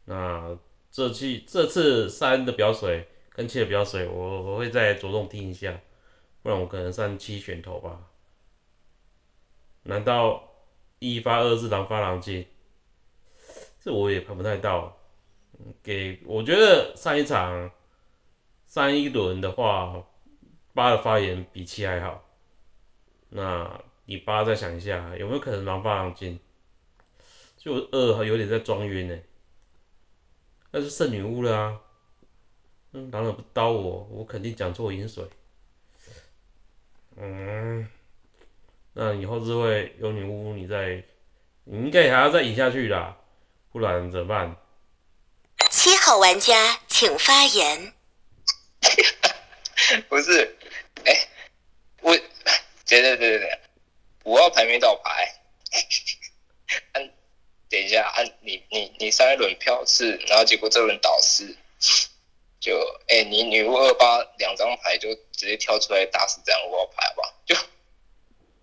[0.03, 0.57] 那
[0.91, 5.79] 这期这次三的表水跟七的表水，我我会再着重听一下，
[6.41, 8.01] 不然我可能三七选头吧。
[9.85, 10.51] 难道
[10.99, 12.45] 一发二是狼发狼进？
[13.79, 14.97] 这我也看不太到。
[15.81, 17.71] 给我觉得上一场。
[18.67, 20.03] 三一轮的话，
[20.73, 22.25] 八的发言比七还好。
[23.29, 26.37] 那你八再想一下，有没有可能狼发狼进？
[27.55, 29.17] 就二还有点在装晕呢。
[30.71, 31.81] 那是圣女巫了啊。
[32.91, 35.23] 嗯，狼人不刀我，我肯定讲错饮水。
[37.15, 37.87] 嗯，
[38.97, 41.03] 那以后是会有女巫，你再，
[41.65, 43.17] 你应该还要再引下去啦，
[43.69, 44.55] 不然怎么办？
[45.69, 47.93] 七号玩家请发言。
[50.07, 50.57] 不是，
[51.03, 51.27] 哎，
[52.01, 52.15] 我，
[52.87, 53.59] 对对对对对，
[54.23, 55.33] 五号牌没倒牌，
[56.93, 57.11] 嗯，
[57.69, 61.53] 等一下，按你你你上一轮票是，然后结果这轮倒四，
[62.61, 67.33] 就，哎，你女巫二八两张牌就直接跳出来打死这样五号牌吧？
[67.45, 67.53] 就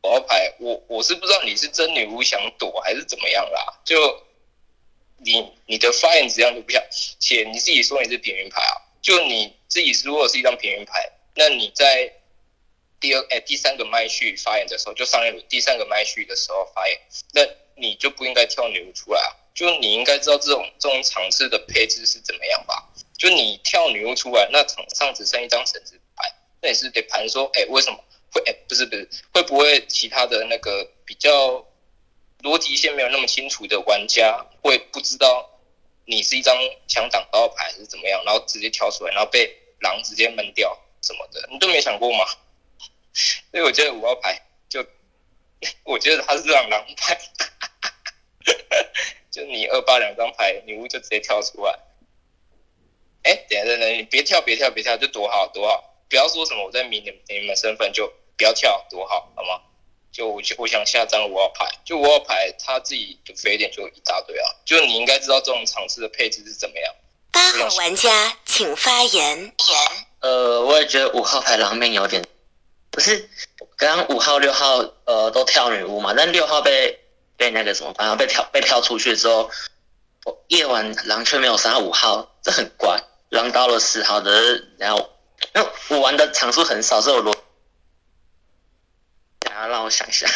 [0.02, 4.22] 我要牌，我我是不知道你是真女巫想躲还是怎么样啦，就
[5.18, 6.82] 你你的发言质量就不像，
[7.20, 8.82] 且你自己说你是平民牌啊。
[9.00, 12.12] 就你自己如果是一张平民牌，那你在
[13.00, 16.96] 第二哎第三个麦序发言的时候，就上一轮第三个麦序的时候发言，
[17.32, 17.42] 那
[17.74, 19.30] 你就不应该跳女巫出来啊！
[19.54, 22.88] 就你应该知道这种这种场次的配置是怎么样吧？
[23.18, 27.98] 就你跳女巫出来，那场上只剩一张神职牌，那也是得盘说，哎，为什么
[28.32, 31.66] 会哎不是不是会不会其他的那个比较
[32.40, 35.48] 逻辑线没有那么清楚的玩家会不知道？
[36.04, 36.56] 你是一张
[36.88, 38.24] 强挡刀牌是怎么样？
[38.24, 42.24] 然后直接跳出来，然后被狼直接闷掉什么的，你都没想过吗？
[43.52, 44.84] 所以我觉得五号牌就，
[45.84, 47.16] 我觉得他是这张狼牌，
[49.30, 51.78] 就你二八两张牌，女巫就直接跳出来。
[53.22, 58.12] 哎，等下等下，你别跳别跳别跳，就躲好躲好，不要说什么我在迷你你们身份，就
[58.42, 59.62] 不要跳多好好吗？
[60.10, 66.94] 就我我想下张五号牌，就五号牌他自己的肥点就一大堆啊，就你应该知道这种场次的配置是怎么样。
[67.30, 69.38] 八号玩家请发言。
[69.38, 69.52] 言
[70.22, 72.24] 呃，我也觉得五号牌狼命有点，
[72.90, 73.30] 不是，
[73.76, 76.98] 刚刚五号六号呃都跳女巫嘛，但六号被
[77.36, 79.48] 被那个什么，反正被跳被跳出去之后，
[80.24, 83.00] 我夜晚狼却没有杀五号，这很怪。
[83.30, 85.10] 狼到了四号的，然后
[85.54, 87.31] 因为我玩的场数很少，所以我逻，
[89.68, 90.26] 让我想一下。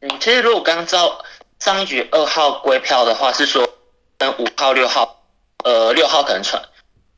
[0.00, 1.24] 嗯，其实如果刚照
[1.58, 3.68] 上一局二号归票的话，是说
[4.16, 5.24] 跟五号、六号，
[5.64, 6.62] 呃，六号可能穿，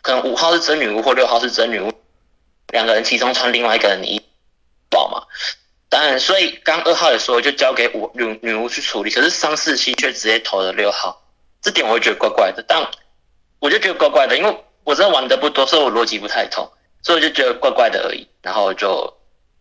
[0.01, 1.93] 可能五号是真女巫或六号是真女巫，
[2.69, 4.20] 两个人其中穿另外一个人衣
[5.01, 5.27] 宝嘛。
[5.89, 11.23] 当然，所以刚二号也说就交给五女女巫去处理，可是三四七却直接投了六号，
[11.63, 12.63] 这点我会觉得怪怪的。
[12.69, 12.91] 但
[13.59, 16.71] 我就觉得怪怪的，因为我真的玩的不多，所以我逻辑不太通，
[17.03, 18.29] 所以我就觉得怪怪的而已。
[18.43, 19.13] 然后就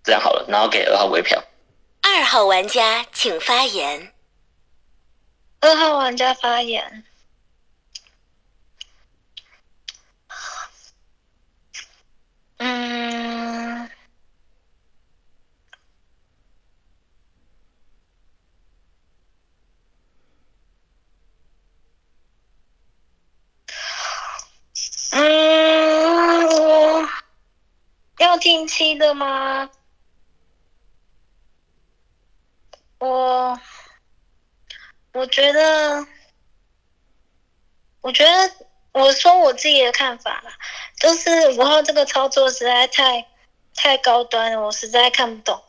[0.03, 1.43] 这样好了，然后给二号归票。
[2.01, 4.13] 二号玩家请发言。
[5.61, 7.03] 二号玩家发言。
[12.61, 13.89] 嗯，
[25.12, 27.07] 嗯，我
[28.20, 29.70] 要听七的吗？
[32.99, 33.60] 我
[35.14, 36.05] 我觉得，
[38.01, 38.32] 我觉得
[38.91, 40.51] 我说我自己的看法啦，
[40.99, 43.26] 就是五号这个操作实在太
[43.74, 45.64] 太高端了，我实在看不懂。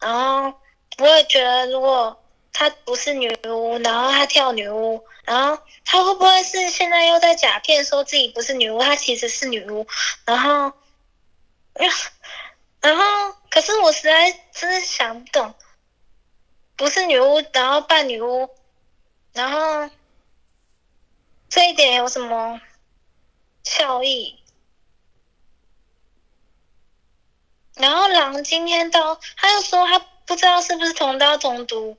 [0.00, 0.58] 然后
[0.98, 2.18] 我也觉得，如果
[2.52, 9.86] 她不是女巫，然后她跳女巫，然后她会不会是现在又在假骗说自己不是女巫，她其实是女巫？
[10.24, 10.72] 然后，
[12.80, 13.02] 然后
[13.50, 15.54] 可是我实在真是想不懂。
[16.76, 18.48] 不是女巫，然后扮女巫，
[19.34, 19.90] 然后
[21.50, 22.58] 这一点有什么
[23.64, 24.38] 效益？
[27.74, 31.98] 然后狼今天到，他又说他不知道是不是同刀同毒，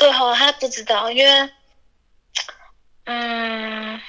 [0.00, 1.50] 对哦，他不知道，因为，
[3.04, 4.00] 嗯，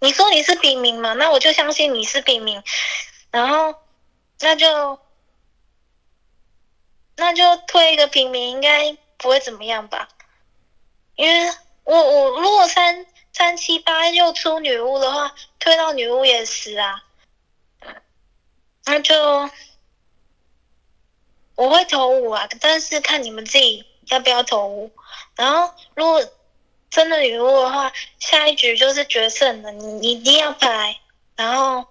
[0.00, 2.60] 你说你是平民嘛，那我就相信你是平民，
[3.30, 3.74] 然后
[4.40, 4.98] 那就。
[7.14, 10.08] 那就推一个平民，应该不会怎么样吧？
[11.14, 11.52] 因为
[11.84, 17.04] 我我如果三三七八又出女巫的话，推到女巫也死啊。
[18.86, 19.14] 那就
[21.62, 24.90] 我会投五啊，但是看你们自己要不要投五。
[25.36, 26.20] 然后如果
[26.90, 30.98] 真的女巫的话，下一局就是决胜了，你一定要拍，
[31.36, 31.86] 然后。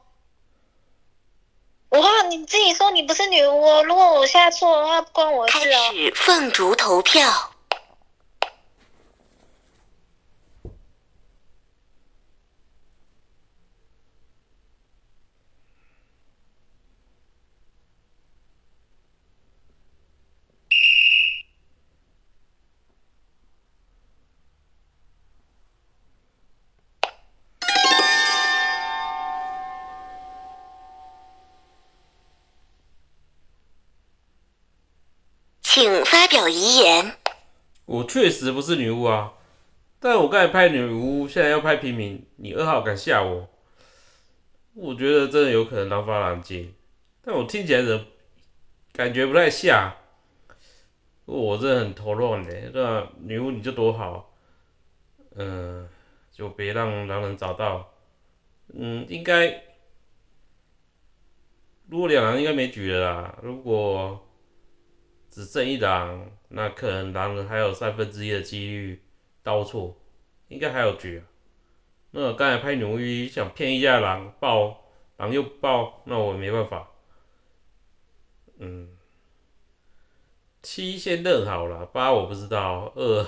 [1.87, 5.61] 我话你自己说你不是女巫哦，如果我下错的话，不关我事哦。
[5.61, 7.50] 开始凤竹投票。
[36.51, 37.15] 遗言。
[37.85, 39.33] 我确实不是女巫啊，
[39.99, 43.49] 但我刚才拍女巫，现在要拍平民，你二号敢吓我？
[44.73, 46.69] 我觉得真的有可能狼发狼接，
[47.23, 48.05] 但我听起来的
[48.93, 49.93] 感觉不太像。
[51.25, 54.33] 我真的很头乱嘞，那女巫你就躲好，
[55.35, 55.87] 嗯，
[56.31, 57.91] 就别让狼人找到。
[58.73, 59.63] 嗯，应该
[61.87, 64.27] 如果两狼应该没局了啦，如果。
[65.33, 68.99] 只剩一狼，那可能狼人还有三分之一的几率
[69.41, 69.95] 刀错，
[70.49, 71.23] 应该还有局啊。
[72.11, 74.83] 那我刚才拍女巫想骗一下狼爆，
[75.15, 76.89] 狼又爆，那我没办法。
[78.57, 78.97] 嗯，
[80.61, 83.25] 七先认好了，八我不知道，二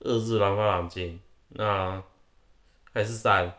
[0.00, 1.20] 二是狼发狼进，
[1.50, 2.02] 那
[2.94, 3.52] 还是三。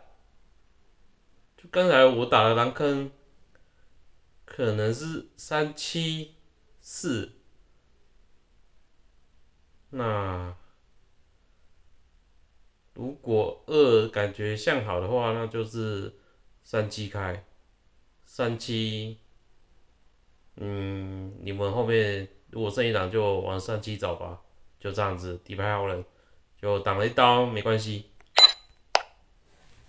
[1.55, 3.11] 就刚才我打的狼坑，
[4.43, 6.33] 可能是三七
[6.81, 7.34] 四。
[9.97, 10.53] 那
[12.93, 16.13] 如果二感觉向好的话，那就是
[16.65, 17.45] 三七开，
[18.25, 19.17] 三七，
[20.57, 24.41] 嗯，你们后面如果剩一档就往三七走吧，
[24.81, 26.03] 就这样子，底牌好了，
[26.61, 28.09] 就挡了一刀没关系。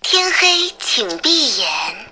[0.00, 2.05] 天黑请闭眼。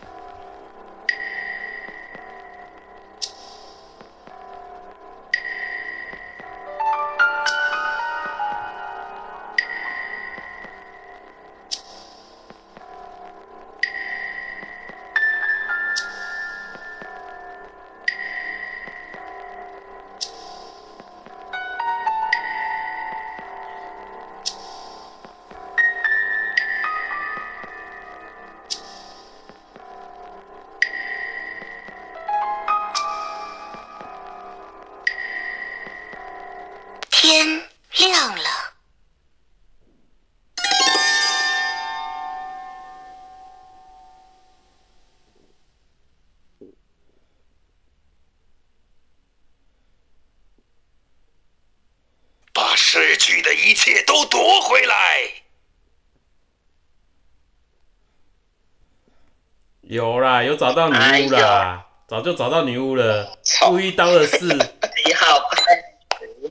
[60.57, 60.97] 找到女
[61.27, 63.39] 巫啦，早就找到女巫了。
[63.67, 65.39] 故意刀的是， 你好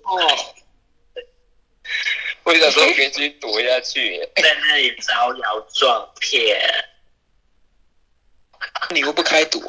[0.03, 0.27] 哦，
[2.43, 6.59] 我想说我可以继续躲下去，在那里招摇撞骗。
[8.91, 9.59] 女巫不开赌